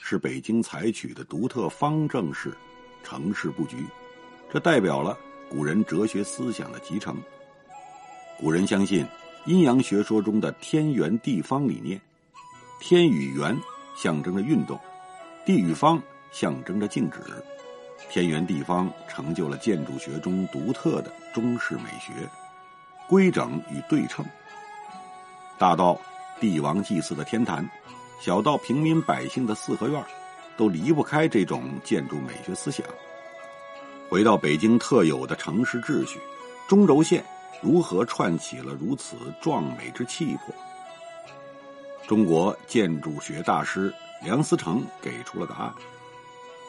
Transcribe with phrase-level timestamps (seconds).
[0.00, 2.52] 是北京采取的独特方正式
[3.04, 3.84] 城市布局，
[4.52, 5.16] 这代表了
[5.48, 7.16] 古人哲学思想的集成。
[8.38, 9.06] 古人相信。
[9.46, 11.98] 阴阳学说中的天圆地方理念，
[12.78, 13.58] 天与圆
[13.96, 14.78] 象征着运动，
[15.46, 17.18] 地与方象征着静止。
[18.10, 22.12] 天圆地方成就了建筑学中独特的中式美学，
[23.08, 24.22] 规整与对称。
[25.58, 25.98] 大到
[26.38, 27.66] 帝王祭祀的天坛，
[28.20, 30.04] 小到平民百姓的四合院，
[30.56, 32.86] 都离不开这种建筑美学思想。
[34.08, 36.20] 回到北京特有的城市秩序，
[36.68, 37.24] 中轴线。
[37.62, 40.54] 如何串起了如此壮美之气魄？
[42.08, 43.92] 中国建筑学大师
[44.24, 45.74] 梁思成给出了答案：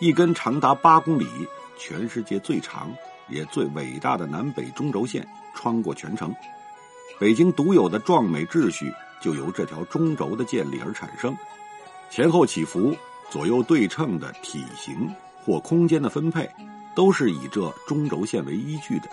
[0.00, 1.26] 一根长达八公里、
[1.76, 2.90] 全世界最长
[3.28, 6.34] 也最伟大的南北中轴线穿过全城，
[7.20, 11.36] 北京独有的壮美秩序就由这条中轴的建立而产生。
[12.10, 12.96] 前后起伏、
[13.30, 15.10] 左右对称的体型
[15.44, 16.48] 或空间的分配，
[16.94, 19.08] 都是以这中轴线为依据的。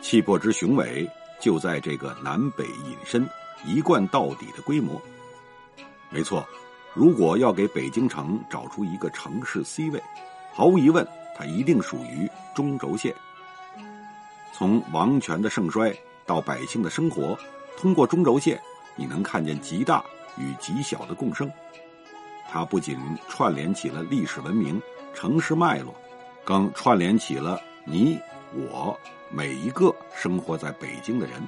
[0.00, 1.08] 气魄之雄伟，
[1.40, 3.28] 就在这个南北隐身、
[3.64, 5.00] 一贯到底的规模。
[6.10, 6.46] 没错，
[6.94, 10.02] 如果要给北京城找出一个城市 C 位，
[10.52, 11.06] 毫无疑问，
[11.36, 13.14] 它一定属于中轴线。
[14.52, 15.96] 从王权的盛衰
[16.26, 17.38] 到百姓的生活，
[17.76, 18.60] 通过中轴线，
[18.96, 20.04] 你能看见极大
[20.36, 21.50] 与极小的共生。
[22.50, 24.80] 它不仅串联起了历史文明、
[25.14, 25.94] 城市脉络，
[26.44, 28.18] 更串联起了你。
[28.54, 28.98] 我
[29.30, 31.42] 每一个生活在北京的人。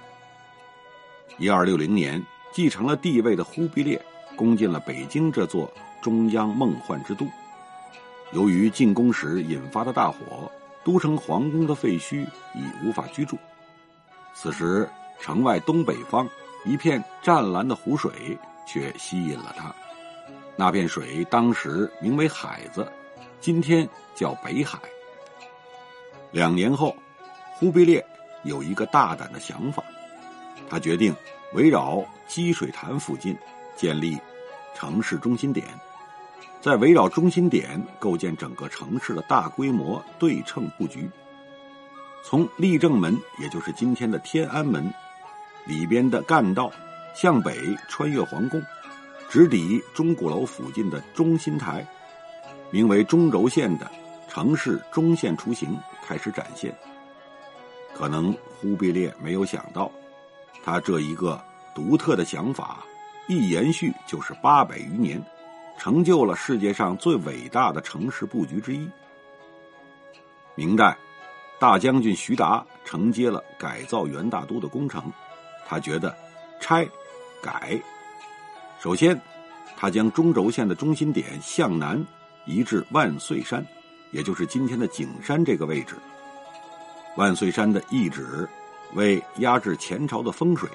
[1.36, 4.00] 一二六零年，继承了帝位的忽必烈
[4.34, 5.70] 攻进了北京这座
[6.00, 7.26] 中央梦幻之都。
[8.32, 10.50] 由于进攻时引发的大火，
[10.82, 12.22] 都城皇宫的废墟
[12.54, 13.36] 已无法居住。
[14.34, 14.88] 此时，
[15.20, 16.26] 城外东北方
[16.64, 18.36] 一片湛蓝的湖水
[18.66, 19.74] 却吸引了他。
[20.56, 22.90] 那片水当时名为海子，
[23.40, 24.78] 今天叫北海。
[26.30, 26.96] 两年后，
[27.54, 28.04] 忽必烈
[28.42, 29.82] 有一个大胆的想法，
[30.68, 31.14] 他决定
[31.52, 33.36] 围绕积水潭附近
[33.76, 34.18] 建立
[34.74, 35.66] 城市中心点，
[36.60, 41.08] 在围绕中心点构建整个城市的大规模对称布局。
[42.24, 44.92] 从立正门，也就是今天的天安门
[45.66, 46.70] 里边的干道，
[47.14, 48.62] 向北穿越皇宫，
[49.28, 51.86] 直抵钟鼓楼附近的中心台，
[52.70, 53.90] 名为中轴线的。
[54.26, 56.76] 城市中线雏形开始展现。
[57.94, 59.88] 可能忽必烈没有想到，
[60.64, 61.40] 他这一个
[61.72, 62.78] 独特的想法
[63.28, 65.22] 一延续就是八百余年，
[65.78, 68.90] 成就了世界上最伟大的城市布局之一。
[70.56, 70.98] 明代，
[71.60, 75.12] 大将军徐达承接了改造元大都的工程，
[75.66, 76.14] 他觉得
[76.60, 76.86] 拆
[77.42, 77.80] 改，
[78.80, 79.20] 首先，
[79.76, 82.04] 他将中轴线的中心点向南
[82.44, 83.64] 移至万岁山。
[84.10, 85.96] 也就是今天的景山这个位置，
[87.16, 88.48] 万岁山的意旨
[88.92, 90.68] 为压制前朝的风水，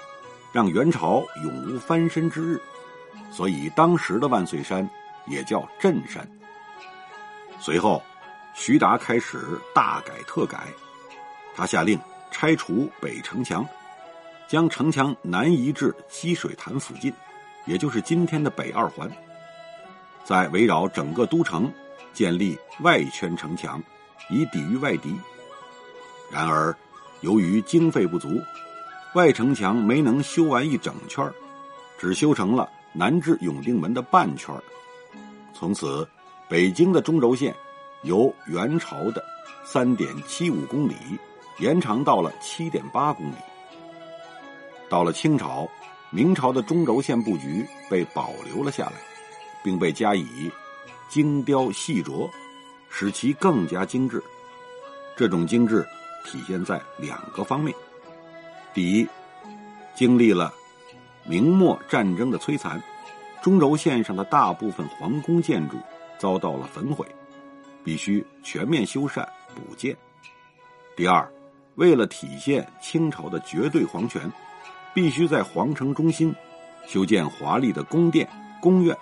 [0.51, 2.61] 让元朝永无翻身之日，
[3.31, 4.85] 所以当时的万岁山
[5.25, 6.29] 也叫镇山。
[7.61, 8.03] 随后，
[8.53, 10.67] 徐达开始大改特改，
[11.55, 11.97] 他下令
[12.31, 13.65] 拆除北城墙，
[14.49, 17.13] 将城墙南移至积水潭附近，
[17.67, 19.07] 也就是今天的北二环，
[20.25, 21.71] 在围绕整个都城。
[22.11, 23.81] 建立外圈城墙，
[24.29, 25.15] 以抵御外敌。
[26.31, 26.75] 然而，
[27.21, 28.41] 由于经费不足，
[29.13, 31.31] 外城墙没能修完一整圈
[31.97, 34.53] 只修成了南至永定门的半圈
[35.53, 36.05] 从此，
[36.49, 37.55] 北京的中轴线
[38.01, 39.23] 由元朝的
[39.63, 40.95] 三点七五公里
[41.59, 43.35] 延长到了七点八公里。
[44.89, 45.69] 到了清朝、
[46.09, 48.93] 明朝的中轴线布局被保留了下来，
[49.63, 50.51] 并被加以。
[51.07, 52.29] 精雕细琢，
[52.87, 54.23] 使其更加精致。
[55.17, 55.83] 这种精致
[56.23, 57.73] 体现在两个方面：
[58.75, 59.07] 第一，
[59.95, 60.53] 经历了
[61.25, 62.79] 明末战争的摧残，
[63.41, 65.77] 中轴线上的大部分皇宫建筑
[66.19, 67.03] 遭到了焚毁，
[67.83, 69.95] 必须全面修缮补建；
[70.95, 71.27] 第二，
[71.73, 74.31] 为了体现清朝的绝对皇权，
[74.93, 76.33] 必须在皇城中心
[76.87, 78.27] 修建华丽的宫殿、
[78.61, 78.97] 宫苑。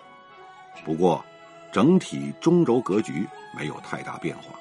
[0.85, 1.23] 不过，
[1.71, 3.25] 整体中轴格局
[3.57, 4.57] 没有太大变化。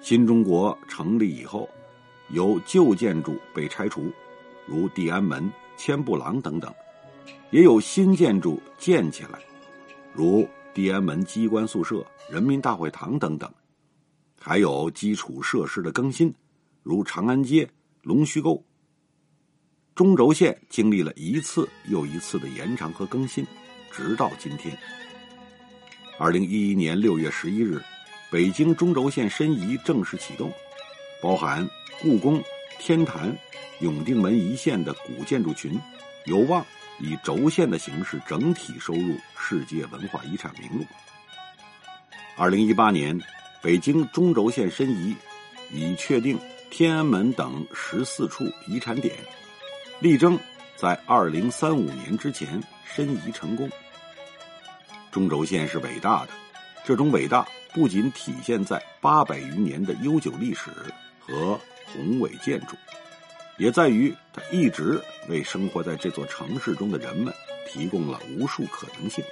[0.00, 1.68] 新中国成立以后，
[2.30, 4.12] 有旧建筑被拆除，
[4.66, 6.70] 如地安门、千步廊等等；
[7.50, 9.38] 也有新建筑建起来，
[10.12, 13.48] 如地安门机关宿舍、人民大会堂等等；
[14.40, 16.34] 还有基础设施的更新，
[16.82, 17.68] 如长安街、
[18.02, 18.62] 龙须沟。
[19.94, 23.46] 中轴线经历了一次又一次的延长和更新，
[23.92, 24.76] 直到今天。
[26.18, 27.80] 二零一一年六月十一日，
[28.28, 30.52] 北京中轴线申遗正式启动，
[31.22, 31.64] 包含
[32.02, 32.42] 故宫、
[32.80, 33.32] 天坛、
[33.80, 35.78] 永定门一线的古建筑群，
[36.24, 36.64] 有望
[36.98, 40.84] 以轴线的形式整体收入世界文化遗产名录。
[42.36, 43.16] 二零一八年，
[43.62, 45.14] 北京中轴线申遗
[45.72, 46.36] 已确定
[46.68, 49.14] 天安门等十四处遗产点。
[50.00, 50.38] 力争
[50.76, 53.70] 在二零三五年之前申遗成功。
[55.10, 56.30] 中轴线是伟大的，
[56.84, 60.70] 这种伟大不仅体现在八百余年的悠久历史
[61.20, 62.76] 和宏伟建筑，
[63.56, 67.32] 也在于它一直为生活在这座城市中的人们
[67.66, 69.24] 提供了无数可能性。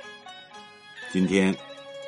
[1.13, 1.55] 今天，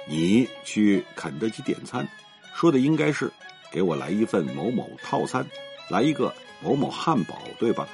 [0.09, 2.09] 你去肯德基点餐，
[2.55, 3.31] 说的应该是
[3.71, 5.45] “给我来一份某某套餐，
[5.91, 7.87] 来一个某某汉堡”，对吧？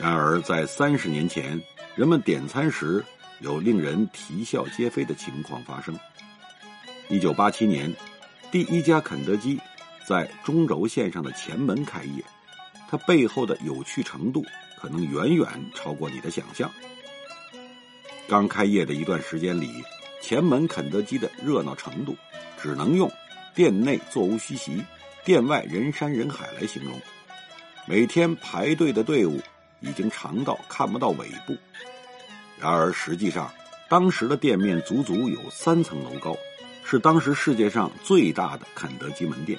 [0.00, 1.60] 然而，在三十年前，
[1.94, 3.04] 人们点餐时
[3.40, 5.94] 有令人啼笑皆非的情况发生。
[7.10, 7.94] 一九八七年，
[8.50, 9.60] 第一家肯德基
[10.06, 12.24] 在中轴线上的前门开业，
[12.88, 14.42] 它背后的有趣程度
[14.80, 16.70] 可能远远超过你的想象。
[18.26, 19.84] 刚开业的一段时间里，
[20.22, 22.16] 前门肯德基的热闹程度，
[22.58, 23.10] 只能用
[23.54, 24.82] “店内座无虚席，
[25.26, 26.98] 店外人山人海”来形容。
[27.86, 29.38] 每天排队的队伍。
[29.80, 31.56] 已经长到看不到尾部，
[32.58, 33.50] 然而实际上，
[33.88, 36.36] 当时的店面足足有三层楼高，
[36.84, 39.58] 是当时世界上最大的肯德基门店。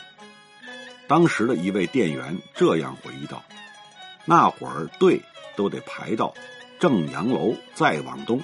[1.08, 3.44] 当时的一位店员这样回忆道
[4.24, 5.22] ：“那会儿队
[5.56, 6.34] 都得排到
[6.80, 8.42] 正阳楼再往东，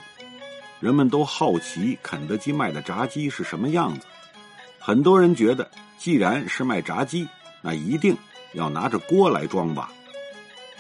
[0.80, 4.06] 人们都好奇肯德基卖的炸鸡是什么样子。
[4.80, 7.28] 很多人觉得，既然是卖炸鸡，
[7.62, 8.18] 那一定
[8.54, 9.92] 要拿着锅来装吧。”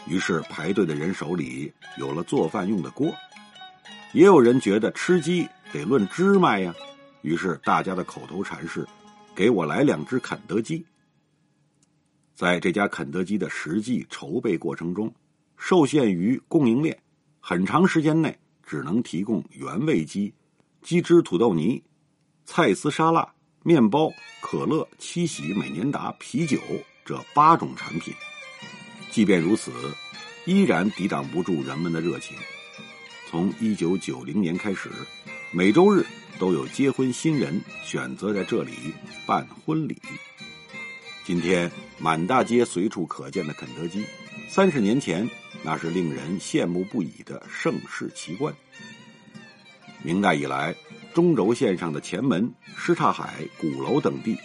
[0.09, 3.13] 于是排队的人手里有了做饭用的锅，
[4.13, 6.73] 也有人觉得吃鸡得论只卖呀，
[7.21, 8.87] 于是大家的口头禅是
[9.35, 10.85] ：“给我来两只肯德基。”
[12.33, 15.13] 在这家肯德基的实际筹备过程中，
[15.57, 16.97] 受限于供应链，
[17.39, 20.33] 很长时间内只能提供原味鸡、
[20.81, 21.83] 鸡汁土豆泥、
[22.45, 23.27] 菜丝沙拉、
[23.63, 24.09] 面包、
[24.39, 26.57] 可乐、七喜、美年达、啤酒
[27.03, 28.13] 这八种产品。
[29.11, 29.71] 即便如此，
[30.45, 32.37] 依然抵挡不住人们的热情。
[33.29, 34.89] 从一九九零年开始，
[35.51, 36.05] 每周日
[36.39, 38.71] 都有结婚新人选择在这里
[39.25, 39.97] 办婚礼。
[41.25, 41.69] 今天
[41.99, 44.05] 满大街随处可见的肯德基，
[44.47, 45.29] 三十年前
[45.63, 48.53] 那是令人羡慕不已的盛世奇观。
[50.03, 50.73] 明代以来，
[51.13, 54.37] 中轴线上的前门、什刹海、鼓楼等地，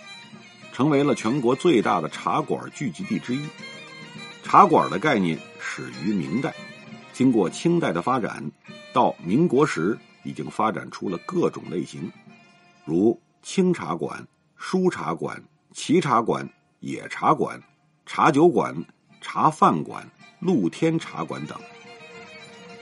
[0.73, 3.47] 成为了全国最大的茶馆聚集地之一。
[4.53, 6.55] 茶馆的概念始于明代，
[7.15, 8.45] 经过清代的发展，
[8.93, 12.13] 到民国时已经发展出了各种类型，
[12.85, 14.29] 如清茶馆、
[14.59, 16.47] 书茶馆、齐茶馆、
[16.81, 17.59] 野茶馆、
[18.05, 18.77] 茶酒馆、
[19.23, 20.07] 茶饭馆、
[20.39, 21.59] 露天茶馆等。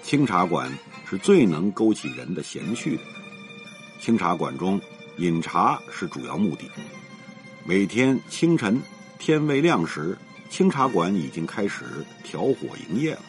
[0.02, 0.68] 清茶馆
[1.08, 3.02] 是最能勾起人的闲趣的。
[4.00, 4.80] 清茶馆中
[5.18, 6.68] 饮茶是主要目的，
[7.64, 8.82] 每天清晨
[9.20, 10.18] 天未亮时。
[10.50, 11.84] 清茶馆已经开始
[12.24, 13.22] 调火营业了，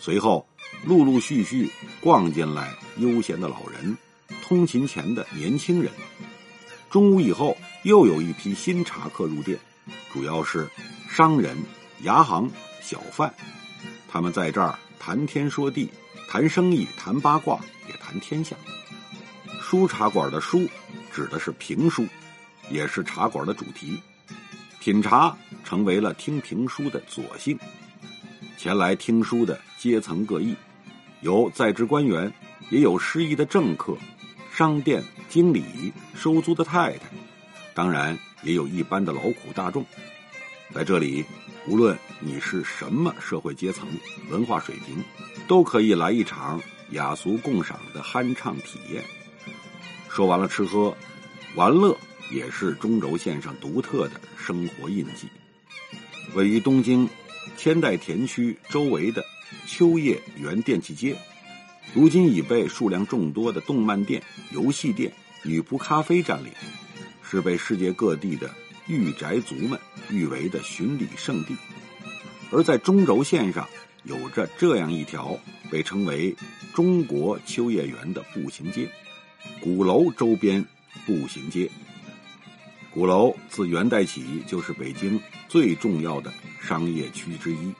[0.00, 0.44] 随后
[0.82, 1.70] 陆陆续续
[2.00, 3.96] 逛进来悠闲的老人、
[4.42, 5.92] 通勤前的年轻人。
[6.90, 9.58] 中午以后，又有一批新茶客入店，
[10.12, 10.68] 主要是
[11.08, 11.56] 商人、
[12.00, 13.32] 牙行、小贩。
[14.08, 15.90] 他们在这儿谈天说地，
[16.28, 18.56] 谈生意，谈八卦，也谈天下。
[19.60, 20.66] 书茶馆的“书”
[21.14, 22.06] 指的是评书，
[22.70, 24.00] 也是茶馆的主题。
[24.82, 27.56] 品茶成为了听评书的佐性，
[28.58, 30.56] 前来听书的阶层各异，
[31.20, 32.32] 有在职官员，
[32.68, 33.96] 也有失意的政客，
[34.52, 37.04] 商店经理、收租的太太，
[37.72, 39.86] 当然也有一般的劳苦大众。
[40.74, 41.24] 在这里，
[41.68, 43.86] 无论你是什么社会阶层、
[44.30, 44.96] 文化水平，
[45.46, 46.60] 都可以来一场
[46.90, 49.04] 雅俗共赏的酣畅体验。
[50.08, 50.92] 说完了吃喝，
[51.54, 51.96] 玩乐。
[52.32, 55.28] 也是中轴线上独特的生活印记。
[56.34, 57.08] 位于东京
[57.56, 59.24] 千代田区周围的
[59.66, 61.14] 秋叶原电器街，
[61.92, 65.12] 如今已被数量众多的动漫店、游戏店、
[65.42, 66.50] 女仆咖啡占领，
[67.22, 68.50] 是被世界各地的
[68.86, 69.78] 御宅族们
[70.10, 71.54] 誉为的巡礼圣地。
[72.50, 73.68] 而在中轴线上，
[74.04, 75.38] 有着这样一条
[75.70, 76.34] 被称为
[76.74, 78.88] “中国秋叶原”的步行街——
[79.60, 80.64] 鼓楼周边
[81.06, 81.70] 步行街。
[82.94, 85.18] 鼓楼自元代起就是北京
[85.48, 86.30] 最重要的
[86.60, 87.72] 商业区之一。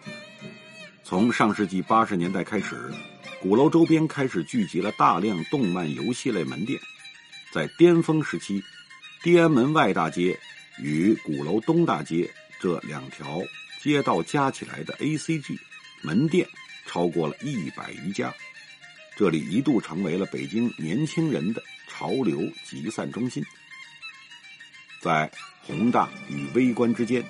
[1.04, 2.90] 从上世纪八十年代开始，
[3.38, 6.80] 鼓楼周边开始聚集了大量动漫游戏类门店。
[7.52, 8.62] 在巅峰时期，
[9.22, 10.38] 天安门外大街
[10.78, 13.42] 与鼓楼东大街这两条
[13.82, 15.58] 街道加起来的 ACG
[16.00, 16.48] 门店
[16.86, 18.32] 超过了一百余家，
[19.14, 23.44] 这里一度成为了北京年轻人的潮流集散中心。
[25.02, 25.28] 在
[25.66, 27.24] 宏大与微观之间，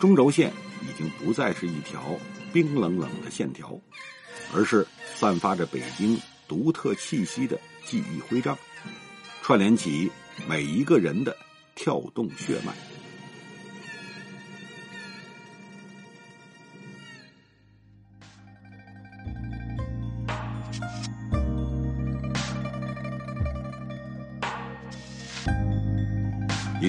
[0.00, 0.50] 中轴线
[0.80, 2.18] 已经不再是一条
[2.54, 3.78] 冰冷冷的线条，
[4.54, 8.58] 而是散发着北京独特气息的记忆徽章，
[9.42, 10.10] 串联起
[10.48, 11.36] 每一个人的
[11.74, 12.72] 跳动血脉。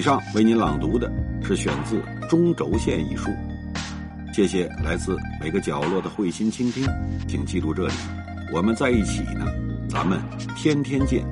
[0.04, 1.10] 上为您朗读的
[1.42, 1.96] 是选自
[2.28, 3.30] 《中轴线》一书，
[4.34, 6.86] 谢谢来自每个角落的慧心倾听，
[7.26, 7.94] 请记住这里，
[8.52, 9.46] 我们在一起呢，
[9.88, 10.20] 咱们
[10.54, 11.24] 天天见。